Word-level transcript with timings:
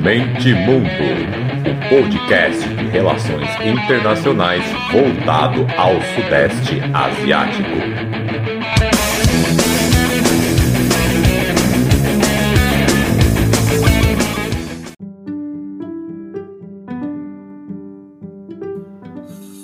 Mente 0.00 0.54
Mundo, 0.54 0.88
o 1.68 1.88
podcast 1.90 2.66
de 2.66 2.86
relações 2.86 3.46
internacionais 3.60 4.64
voltado 4.90 5.66
ao 5.76 6.00
Sudeste 6.14 6.80
Asiático. 6.94 7.68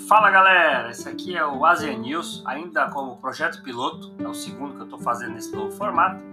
Fala 0.06 0.30
galera, 0.30 0.90
esse 0.90 1.08
aqui 1.08 1.34
é 1.34 1.46
o 1.46 1.64
Asian 1.64 1.96
News, 1.96 2.42
ainda 2.44 2.90
como 2.90 3.16
projeto 3.16 3.62
piloto, 3.62 4.12
é 4.18 4.28
o 4.28 4.34
segundo 4.34 4.74
que 4.74 4.80
eu 4.80 4.84
estou 4.84 4.98
fazendo 4.98 5.32
nesse 5.32 5.54
novo 5.56 5.70
formato. 5.70 6.27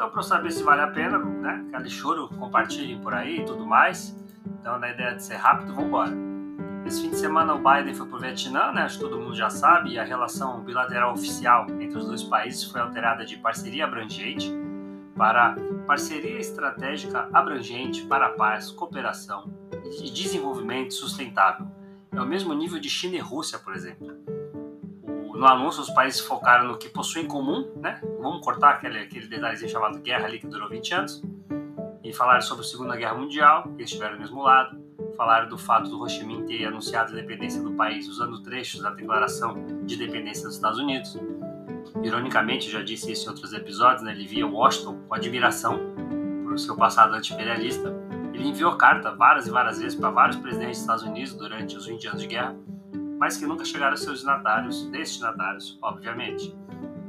Então, 0.00 0.10
para 0.10 0.22
saber 0.22 0.50
se 0.50 0.62
vale 0.62 0.80
a 0.80 0.86
pena, 0.86 1.18
né? 1.18 1.62
Aquele 1.74 1.90
choro, 1.90 2.26
compartilhem 2.38 2.98
por 3.02 3.12
aí 3.12 3.40
e 3.40 3.44
tudo 3.44 3.66
mais. 3.66 4.16
Então, 4.58 4.78
na 4.78 4.88
ideia 4.88 5.14
de 5.14 5.22
ser 5.22 5.36
rápido, 5.36 5.74
vamos 5.74 5.88
embora. 5.88 6.10
Esse 6.86 7.02
fim 7.02 7.10
de 7.10 7.16
semana 7.16 7.52
o 7.52 7.58
Biden 7.58 7.94
foi 7.94 8.06
para 8.06 8.16
o 8.16 8.18
Vietnã, 8.18 8.72
né? 8.72 8.84
Acho 8.84 8.96
que 8.96 9.04
todo 9.04 9.18
mundo 9.20 9.36
já 9.36 9.50
sabe, 9.50 9.90
e 9.90 9.98
a 9.98 10.02
relação 10.02 10.62
bilateral 10.62 11.12
oficial 11.12 11.66
entre 11.78 11.98
os 11.98 12.06
dois 12.06 12.22
países 12.22 12.64
foi 12.64 12.80
alterada 12.80 13.26
de 13.26 13.36
parceria 13.36 13.84
abrangente 13.84 14.50
para 15.14 15.54
parceria 15.86 16.38
estratégica 16.38 17.28
abrangente 17.30 18.02
para 18.06 18.28
a 18.28 18.30
paz, 18.30 18.70
cooperação 18.70 19.52
e 20.02 20.10
desenvolvimento 20.10 20.94
sustentável 20.94 21.66
é 22.12 22.20
o 22.20 22.26
mesmo 22.26 22.52
nível 22.54 22.80
de 22.80 22.88
China 22.88 23.16
e 23.16 23.20
Rússia, 23.20 23.58
por 23.58 23.74
exemplo. 23.74 24.08
No 25.40 25.46
anúncio, 25.46 25.80
os 25.80 25.88
países 25.88 26.20
focaram 26.20 26.68
no 26.68 26.76
que 26.76 26.86
possuem 26.90 27.24
em 27.24 27.26
comum, 27.26 27.72
né? 27.76 27.98
Vamos 28.20 28.44
cortar 28.44 28.72
aquele, 28.72 28.98
aquele 28.98 29.26
detalhezinho 29.26 29.70
chamado 29.70 29.98
guerra 29.98 30.26
ali 30.26 30.38
que 30.38 30.46
durou 30.46 30.68
20 30.68 30.92
anos. 30.92 31.22
E 32.04 32.12
falaram 32.12 32.42
sobre 32.42 32.62
a 32.62 32.68
Segunda 32.68 32.94
Guerra 32.94 33.14
Mundial, 33.14 33.62
que 33.74 33.82
estiveram 33.82 34.16
do 34.16 34.20
mesmo 34.20 34.42
lado. 34.42 34.78
Falaram 35.16 35.48
do 35.48 35.56
fato 35.56 35.88
do 35.88 35.98
Ho 35.98 36.06
Chi 36.06 36.26
Minh 36.26 36.44
ter 36.44 36.66
anunciado 36.66 37.08
a 37.08 37.12
independência 37.14 37.62
do 37.62 37.72
país 37.72 38.06
usando 38.06 38.42
trechos 38.42 38.82
da 38.82 38.90
Declaração 38.90 39.54
de 39.86 39.94
Independência 39.94 40.44
dos 40.44 40.56
Estados 40.56 40.78
Unidos. 40.78 41.18
Ironicamente, 42.02 42.70
já 42.70 42.82
disse 42.82 43.10
isso 43.10 43.24
em 43.24 43.28
outros 43.30 43.54
episódios, 43.54 44.02
né? 44.02 44.12
ele 44.12 44.26
via 44.26 44.46
Washington 44.46 44.98
com 45.08 45.14
admiração 45.14 45.80
por 46.44 46.58
seu 46.58 46.76
passado 46.76 47.14
anti-imperialista 47.14 47.98
ele 48.40 48.48
enviou 48.48 48.76
carta 48.76 49.14
várias 49.14 49.46
e 49.46 49.50
várias 49.50 49.78
vezes 49.78 49.98
para 49.98 50.10
vários 50.10 50.36
presidentes 50.36 50.78
dos 50.78 50.80
Estados 50.82 51.02
Unidos 51.02 51.34
durante 51.34 51.76
os 51.76 51.86
20 51.86 52.08
anos 52.08 52.22
de 52.22 52.26
guerra, 52.26 52.56
mas 53.20 53.36
que 53.36 53.44
nunca 53.44 53.66
chegaram 53.66 53.92
a 53.92 53.96
seus 53.98 54.22
destinatários, 54.24 54.86
destinatários, 54.86 55.78
obviamente. 55.82 56.56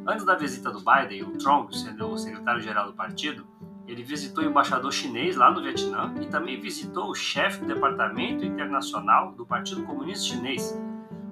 Antes 0.05 0.25
da 0.25 0.35
visita 0.35 0.69
do 0.69 0.79
Biden, 0.79 1.23
o 1.23 1.37
Trong, 1.39 1.71
sendo 1.71 2.09
o 2.09 2.17
secretário-geral 2.17 2.87
do 2.87 2.93
partido, 2.93 3.47
ele 3.87 4.03
visitou 4.03 4.43
o 4.43 4.47
embaixador 4.47 4.91
chinês 4.91 5.37
lá 5.37 5.49
no 5.49 5.61
Vietnã 5.61 6.13
e 6.21 6.25
também 6.25 6.59
visitou 6.59 7.09
o 7.09 7.15
chefe 7.15 7.61
do 7.61 7.67
departamento 7.67 8.43
internacional 8.43 9.31
do 9.31 9.45
Partido 9.45 9.83
Comunista 9.83 10.25
Chinês. 10.25 10.77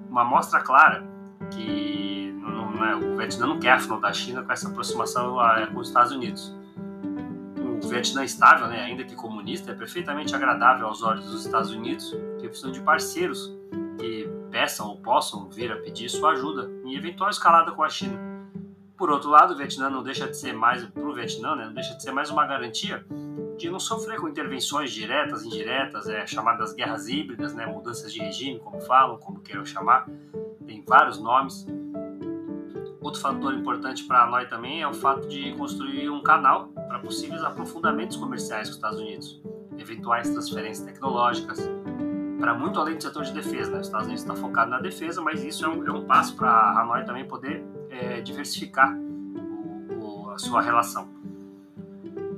Uma 0.08 0.24
mostra 0.24 0.60
clara 0.60 1.06
que 1.50 2.34
não, 2.38 2.70
não, 2.72 2.84
é, 2.84 2.96
o 2.96 3.18
Vietnã 3.18 3.46
não 3.48 3.60
quer 3.60 3.72
afrontar 3.72 4.10
a 4.10 4.14
China 4.14 4.42
com 4.42 4.50
essa 4.50 4.68
aproximação 4.68 5.36
com 5.74 5.80
os 5.80 5.88
Estados 5.88 6.12
Unidos. 6.12 6.58
Vietnã 7.90 8.24
estável, 8.24 8.68
né, 8.68 8.82
ainda 8.82 9.04
que 9.04 9.14
comunista, 9.14 9.72
é 9.72 9.74
perfeitamente 9.74 10.34
agradável 10.34 10.86
aos 10.86 11.02
olhos 11.02 11.26
dos 11.26 11.44
Estados 11.44 11.70
Unidos, 11.70 12.14
que 12.38 12.46
precisam 12.46 12.70
de 12.70 12.80
parceiros 12.80 13.52
peçam 14.60 14.88
ou 14.88 14.96
possam 14.98 15.48
vir 15.48 15.72
a 15.72 15.76
pedir 15.76 16.10
sua 16.10 16.32
ajuda 16.32 16.70
em 16.84 16.94
eventual 16.94 17.30
escalada 17.30 17.72
com 17.72 17.82
a 17.82 17.88
China. 17.88 18.20
Por 18.94 19.10
outro 19.10 19.30
lado, 19.30 19.54
o 19.54 19.56
Vietnã 19.56 19.88
não 19.88 20.02
deixa 20.02 20.28
de 20.28 20.36
ser 20.36 20.52
mais 20.52 20.84
para 20.84 21.02
o 21.02 21.14
Vietnã, 21.14 21.56
né, 21.56 21.64
não 21.64 21.72
deixa 21.72 21.94
de 21.94 22.02
ser 22.02 22.12
mais 22.12 22.28
uma 22.28 22.46
garantia 22.46 23.02
de 23.56 23.70
não 23.70 23.80
sofrer 23.80 24.20
com 24.20 24.28
intervenções 24.28 24.92
diretas, 24.92 25.44
indiretas, 25.44 26.06
é, 26.08 26.26
chamadas 26.26 26.74
guerras 26.74 27.08
híbridas, 27.08 27.54
né, 27.54 27.64
mudanças 27.64 28.12
de 28.12 28.20
regime, 28.20 28.60
como 28.60 28.82
falam, 28.82 29.16
como 29.16 29.40
queiram 29.40 29.64
chamar, 29.64 30.06
tem 30.66 30.84
vários 30.86 31.18
nomes. 31.18 31.66
Outro 33.00 33.18
fator 33.18 33.54
importante 33.54 34.04
para 34.04 34.26
nós 34.26 34.46
também 34.50 34.82
é 34.82 34.86
o 34.86 34.92
fato 34.92 35.26
de 35.26 35.54
construir 35.54 36.10
um 36.10 36.22
canal 36.22 36.68
para 36.68 36.98
possíveis 36.98 37.42
aprofundamentos 37.42 38.18
comerciais 38.18 38.68
com 38.68 38.72
os 38.72 38.76
Estados 38.76 39.00
Unidos, 39.00 39.42
eventuais 39.78 40.28
transferências 40.28 40.86
tecnológicas, 40.86 41.66
para 42.40 42.54
muito 42.54 42.80
além 42.80 42.96
do 42.96 43.02
setor 43.02 43.22
de 43.22 43.32
defesa. 43.32 43.70
Né? 43.70 43.80
Os 43.80 43.86
Estados 43.86 44.06
Unidos 44.06 44.22
está 44.22 44.34
focado 44.34 44.70
na 44.70 44.80
defesa, 44.80 45.20
mas 45.20 45.44
isso 45.44 45.64
é 45.64 45.68
um, 45.68 45.86
é 45.86 45.92
um 45.92 46.06
passo 46.06 46.34
para 46.34 46.50
a 46.50 46.80
Hanoi 46.80 47.04
também 47.04 47.28
poder 47.28 47.64
é, 47.90 48.20
diversificar 48.22 48.96
o, 48.96 50.24
o, 50.24 50.30
a 50.30 50.38
sua 50.38 50.62
relação. 50.62 51.08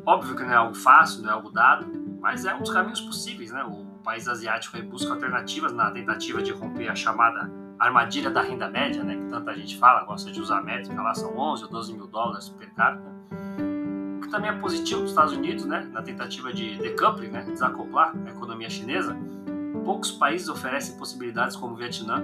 Óbvio 0.05 0.35
que 0.35 0.43
não 0.43 0.53
é 0.53 0.57
algo 0.57 0.75
fácil, 0.75 1.23
não 1.23 1.31
é 1.31 1.33
algo 1.33 1.51
dado, 1.51 1.87
mas 2.21 2.45
é 2.45 2.55
um 2.55 2.59
dos 2.59 2.71
caminhos 2.71 3.01
possíveis. 3.01 3.53
Né? 3.53 3.63
O 3.65 3.87
país 4.03 4.27
asiático 4.27 4.77
busca 4.83 5.13
alternativas 5.13 5.73
na 5.73 5.91
tentativa 5.91 6.43
de 6.43 6.53
romper 6.53 6.89
a 6.89 6.95
chamada 6.95 7.49
armadilha 7.79 8.31
da 8.31 8.43
renda 8.43 8.69
média, 8.69 9.03
né, 9.03 9.17
que 9.17 9.25
tanta 9.29 9.55
gente 9.55 9.77
fala, 9.77 10.05
gosta 10.05 10.31
de 10.31 10.41
usar 10.41 10.59
a 10.59 10.63
métrica 10.63 11.03
lá, 11.03 11.15
são 11.15 11.37
11 11.37 11.65
ou 11.65 11.71
12 11.71 11.93
mil 11.95 12.07
dólares 12.07 12.49
per 12.49 12.73
capita, 12.75 13.11
o 14.19 14.21
que 14.21 14.29
também 14.31 14.51
é 14.51 14.55
positivo 14.55 15.01
para 15.01 15.05
os 15.05 15.11
Estados 15.11 15.33
Unidos, 15.33 15.65
né, 15.65 15.89
na 15.93 16.01
tentativa 16.01 16.53
de 16.53 16.79
decoupling, 16.79 17.29
né, 17.29 17.43
desacoplar 17.43 18.15
a 18.25 18.31
economia 18.31 18.71
chinesa, 18.71 19.17
poucos 19.81 20.11
países 20.13 20.49
oferecem 20.49 20.97
possibilidades 20.97 21.57
como 21.57 21.75
o 21.75 21.77
Vietnã, 21.77 22.23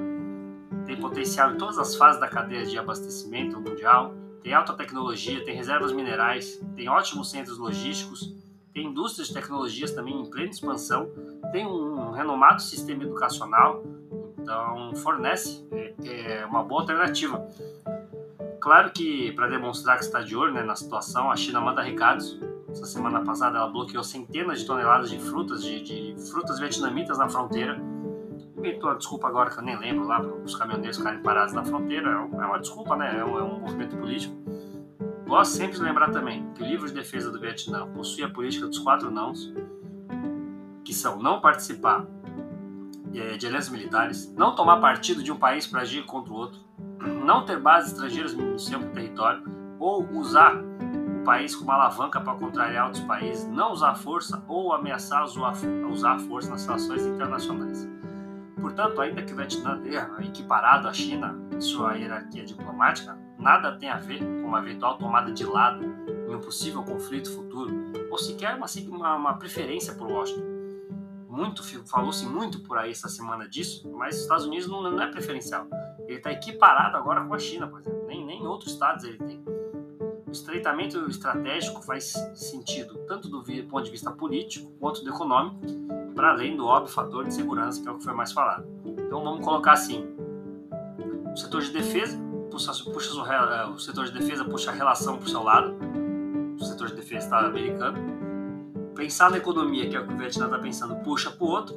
tem 0.87 0.97
potencial 0.97 1.53
em 1.53 1.59
todas 1.59 1.79
as 1.79 1.95
fases 1.95 2.21
da 2.21 2.29
cadeia 2.29 2.65
de 2.65 2.79
abastecimento 2.79 3.61
mundial, 3.61 4.15
tem 4.43 4.55
alta 4.55 4.73
tecnologia, 4.73 5.45
tem 5.45 5.55
reservas 5.55 5.93
minerais, 5.93 6.61
tem 6.75 6.89
ótimos 6.89 7.31
centros 7.31 7.59
logísticos, 7.59 8.35
tem 8.73 8.87
indústrias 8.87 9.29
de 9.29 9.35
tecnologias 9.35 9.93
também 9.93 10.19
em 10.21 10.31
plena 10.31 10.51
expansão, 10.51 11.11
tem 11.53 11.67
um 11.67 12.11
renomado 12.13 12.63
sistema 12.63 13.03
educacional, 13.03 13.83
então, 14.39 14.95
fornece 14.97 15.67
é, 15.73 16.41
é 16.41 16.47
uma 16.47 16.63
boa 16.63 16.83
alternativa. 16.83 17.47
Claro 18.61 18.91
que, 18.93 19.33
para 19.33 19.47
demonstrar 19.47 19.99
que 19.99 20.05
está 20.05 20.21
de 20.21 20.35
olho 20.35 20.55
né, 20.55 20.63
na 20.63 20.75
situação, 20.75 21.31
a 21.31 21.37
China 21.37 21.61
manda 21.61 21.83
recados. 21.83 22.39
Essa 22.71 22.87
semana 22.87 23.23
passada, 23.23 23.59
ela 23.59 23.69
bloqueou 23.69 24.05
centenas 24.05 24.61
de 24.61 24.67
toneladas 24.67 25.11
de 25.11 25.19
frutas, 25.19 25.63
de, 25.63 25.81
de 25.83 26.31
frutas 26.31 26.59
vietnamitas 26.59 27.17
na 27.19 27.29
fronteira. 27.29 27.81
Inventou 28.57 28.91
a 28.91 28.95
desculpa 28.95 29.29
agora 29.29 29.51
que 29.51 29.59
eu 29.59 29.63
nem 29.63 29.79
lembro 29.79 30.07
lá, 30.07 30.21
para 30.21 30.35
os 30.35 30.55
caminhoneiros 30.55 30.99
ficarem 30.99 31.23
parados 31.23 31.55
na 31.55 31.65
fronteira. 31.65 32.11
É, 32.11 32.13
é 32.13 32.47
uma 32.47 32.59
desculpa, 32.59 32.95
né? 32.97 33.19
É 33.19 33.25
um, 33.25 33.39
é 33.39 33.43
um 33.43 33.61
movimento 33.61 33.97
político. 33.97 34.35
Gosto 35.27 35.53
sempre 35.53 35.77
de 35.77 35.83
lembrar 35.83 36.11
também 36.11 36.47
que 36.55 36.63
o 36.63 36.67
livro 36.67 36.87
de 36.87 36.95
defesa 36.95 37.31
do 37.31 37.41
Vietnã 37.41 37.87
possui 37.89 38.25
a 38.25 38.31
política 38.31 38.67
dos 38.67 38.79
quatro 38.79 39.11
nãos, 39.11 39.53
que 40.85 40.93
são 40.93 41.19
não 41.19 41.41
participar 41.41 42.07
de 43.11 43.47
alianças 43.47 43.71
militares, 43.71 44.33
não 44.35 44.55
tomar 44.55 44.81
partido 44.81 45.23
de 45.23 45.33
um 45.33 45.37
país 45.37 45.67
para 45.67 45.83
agir 45.83 46.05
contra 46.05 46.33
o 46.33 46.37
outro, 46.37 46.61
não 47.25 47.45
ter 47.45 47.59
bases 47.61 47.93
estrangeiras 47.93 48.35
no 48.35 48.59
seu 48.59 48.81
território 48.93 49.43
ou 49.79 50.07
usar 50.13 50.63
país 51.29 51.55
como 51.55 51.71
alavanca 51.71 52.19
para 52.23 52.39
contrariar 52.39 52.87
outros 52.87 53.05
países, 53.05 53.47
não 53.51 53.71
usar 53.71 53.95
força 53.97 54.43
ou 54.49 54.73
ameaçar 54.73 55.23
usar 55.25 56.19
força 56.21 56.49
nas 56.49 56.65
relações 56.65 57.05
internacionais. 57.05 57.87
Portanto, 58.59 58.99
ainda 58.99 59.23
que 59.23 59.35
o 59.35 59.37
Vietnã 59.37 59.79
tenha 59.79 60.11
equiparado 60.21 60.89
a 60.89 60.93
China 60.95 61.39
em 61.55 61.61
sua 61.61 61.97
hierarquia 61.97 62.47
diplomática, 62.47 63.19
nada 63.39 63.77
tem 63.77 63.91
a 63.91 63.99
ver 63.99 64.21
com 64.21 64.47
uma 64.47 64.61
eventual 64.61 64.97
tomada 64.97 65.31
de 65.31 65.45
lado 65.45 65.85
em 66.27 66.35
um 66.35 66.41
possível 66.41 66.83
conflito 66.83 67.31
futuro, 67.31 67.75
ou 68.11 68.17
sequer 68.17 68.57
uma, 68.57 68.67
uma, 68.89 69.15
uma 69.17 69.35
preferência 69.35 69.93
por 69.93 70.11
Washington 70.11 70.57
muito, 71.29 71.63
falou-se 71.87 72.25
muito 72.27 72.61
por 72.61 72.79
aí 72.79 72.91
essa 72.91 73.09
semana 73.09 73.47
disso, 73.47 73.89
mas 73.93 74.17
os 74.17 74.23
Estados 74.23 74.47
Unidos 74.47 74.67
não, 74.67 74.83
não 74.83 75.01
é 75.01 75.07
preferencial. 75.09 75.69
Ele 76.09 76.17
está 76.17 76.33
equiparado 76.33 76.97
agora 76.97 77.23
com 77.23 77.35
a 77.35 77.39
China, 77.39 77.69
por 77.69 77.81
exemplo. 77.81 78.07
Nem, 78.07 78.25
nem 78.25 78.47
outros 78.47 78.73
estados 78.73 79.05
ele 79.05 79.19
tem. 79.19 79.58
O 80.29 80.31
estreitamento 80.31 81.09
estratégico 81.09 81.83
faz 81.83 82.13
sentido 82.35 82.99
tanto 83.09 83.29
do 83.29 83.43
ponto 83.43 83.85
de 83.85 83.91
vista 83.91 84.11
político 84.11 84.71
quanto 84.79 85.03
do 85.03 85.09
econômico, 85.09 85.59
para 86.15 86.33
além 86.33 86.55
do 86.55 86.67
óbvio 86.67 86.93
fator 86.93 87.25
de 87.25 87.33
segurança, 87.33 87.81
que 87.83 87.89
é 87.89 87.91
o 87.91 87.97
que 87.97 88.05
foi 88.05 88.13
mais 88.13 88.31
falado. 88.31 88.69
Então 88.85 89.25
vamos 89.25 89.43
colocar 89.43 89.73
assim: 89.73 90.07
o 91.33 91.37
setor 91.37 91.63
de 91.63 91.71
defesa 91.71 92.19
puxa, 92.51 92.73
puxa 92.85 93.11
o 93.71 93.79
setor 93.79 94.05
de 94.05 94.13
defesa 94.13 94.45
puxa 94.45 94.71
a 94.71 94.75
relação 94.75 95.17
para 95.17 95.27
o 95.27 95.31
seu 95.31 95.43
lado, 95.43 95.75
o 96.61 96.65
setor 96.65 96.89
de 96.89 96.95
defesa 96.95 97.25
está 97.25 97.39
americano 97.39 98.19
pensar 98.95 99.31
na 99.31 99.39
economia, 99.39 99.89
que 99.89 99.95
é 99.95 100.01
o 100.01 100.07
que 100.07 100.13
o 100.13 100.17
Vietnã 100.17 100.47
está 100.47 100.59
pensando, 100.59 100.97
puxa 100.97 101.31
para 101.31 101.45
o 101.45 101.49
outro, 101.49 101.77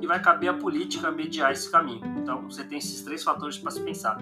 e 0.00 0.06
vai 0.06 0.22
caber 0.22 0.48
a 0.48 0.54
política 0.54 1.10
mediar 1.10 1.52
esse 1.52 1.68
caminho. 1.70 2.06
Então 2.18 2.48
você 2.48 2.64
tem 2.64 2.78
esses 2.78 3.02
três 3.02 3.22
fatores 3.22 3.58
para 3.58 3.70
se 3.70 3.82
pensar: 3.82 4.16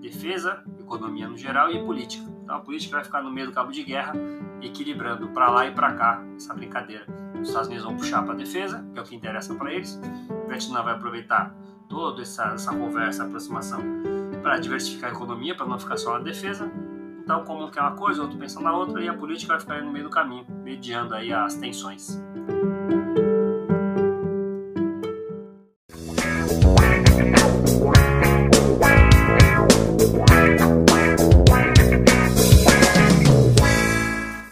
defesa, 0.00 0.62
economia 0.78 1.28
no 1.28 1.38
geral 1.38 1.70
e 1.70 1.82
política. 1.84 2.37
Então 2.48 2.56
a 2.56 2.60
política 2.60 2.96
vai 2.96 3.04
ficar 3.04 3.20
no 3.20 3.30
meio 3.30 3.48
do 3.48 3.52
cabo 3.52 3.70
de 3.70 3.82
guerra, 3.82 4.14
equilibrando 4.62 5.28
para 5.28 5.50
lá 5.50 5.66
e 5.66 5.70
para 5.70 5.92
cá 5.92 6.22
essa 6.34 6.54
brincadeira. 6.54 7.04
Os 7.38 7.48
Estados 7.48 7.68
Unidos 7.68 7.84
vão 7.84 7.94
puxar 7.94 8.22
para 8.22 8.32
a 8.32 8.36
defesa, 8.36 8.82
que 8.90 8.98
é 8.98 9.02
o 9.02 9.04
que 9.04 9.14
interessa 9.14 9.54
para 9.54 9.70
eles. 9.70 10.00
O 10.30 10.48
Vietnã 10.48 10.82
vai 10.82 10.94
aproveitar 10.94 11.54
toda 11.90 12.22
essa, 12.22 12.54
essa 12.54 12.74
conversa, 12.74 13.24
aproximação, 13.24 13.82
para 14.40 14.58
diversificar 14.58 15.10
a 15.10 15.12
economia, 15.12 15.54
para 15.54 15.66
não 15.66 15.78
ficar 15.78 15.98
só 15.98 16.14
na 16.14 16.20
defesa. 16.20 16.72
Então, 17.22 17.44
como 17.44 17.70
quer 17.70 17.82
uma 17.82 17.92
coisa, 17.94 18.22
outro 18.22 18.38
pensa 18.38 18.58
na 18.60 18.72
outra, 18.72 19.02
e 19.02 19.10
a 19.10 19.12
política 19.12 19.52
vai 19.52 19.60
ficar 19.60 19.82
no 19.82 19.92
meio 19.92 20.06
do 20.06 20.10
caminho, 20.10 20.46
mediando 20.64 21.14
aí 21.14 21.30
as 21.30 21.54
tensões. 21.54 22.18